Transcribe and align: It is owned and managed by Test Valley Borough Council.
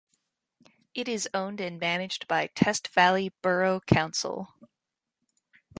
It 0.95 1.07
is 1.07 1.29
owned 1.31 1.61
and 1.61 1.79
managed 1.79 2.27
by 2.27 2.47
Test 2.47 2.87
Valley 2.87 3.33
Borough 3.43 3.81
Council. 3.81 4.47